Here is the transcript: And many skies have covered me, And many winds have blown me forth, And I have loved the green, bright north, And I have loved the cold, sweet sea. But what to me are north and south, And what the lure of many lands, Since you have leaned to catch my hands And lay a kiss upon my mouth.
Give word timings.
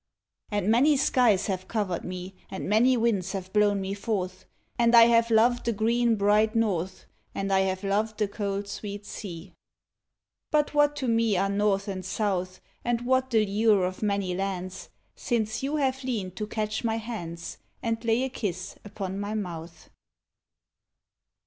And 0.49 0.67
many 0.67 0.97
skies 0.97 1.45
have 1.45 1.67
covered 1.67 2.03
me, 2.03 2.33
And 2.49 2.67
many 2.67 2.97
winds 2.97 3.33
have 3.33 3.53
blown 3.53 3.79
me 3.79 3.93
forth, 3.93 4.45
And 4.79 4.95
I 4.95 5.03
have 5.03 5.29
loved 5.29 5.63
the 5.67 5.73
green, 5.73 6.15
bright 6.15 6.55
north, 6.55 7.05
And 7.35 7.53
I 7.53 7.59
have 7.59 7.83
loved 7.83 8.17
the 8.17 8.27
cold, 8.27 8.67
sweet 8.67 9.05
sea. 9.05 9.53
But 10.51 10.73
what 10.73 10.95
to 10.95 11.07
me 11.07 11.37
are 11.37 11.49
north 11.49 11.87
and 11.87 12.03
south, 12.03 12.61
And 12.83 13.01
what 13.01 13.29
the 13.29 13.45
lure 13.45 13.85
of 13.85 14.01
many 14.01 14.33
lands, 14.33 14.89
Since 15.15 15.61
you 15.61 15.75
have 15.75 16.03
leaned 16.03 16.35
to 16.37 16.47
catch 16.47 16.83
my 16.83 16.97
hands 16.97 17.59
And 17.83 18.03
lay 18.03 18.23
a 18.23 18.29
kiss 18.29 18.77
upon 18.83 19.19
my 19.19 19.35
mouth. 19.35 19.91